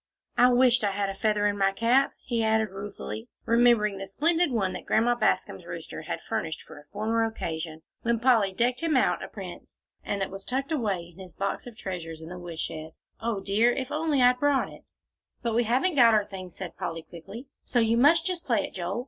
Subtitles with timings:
[0.35, 4.49] "I wished I had a feather in my cap," he added ruefully, remembering the splendid
[4.49, 8.97] one that Grandma Bascom's rooster had furnished for a former occasion, when Polly decked him
[8.97, 12.39] out a prince, and that was tucked away in his box of treasures in the
[12.39, 13.71] woodshed, "O dear!
[13.73, 14.85] if I'd only brought it!"
[15.43, 18.73] "But we haven't got our things," said Polly, quickly, "so you must just play it,
[18.73, 18.99] Joel.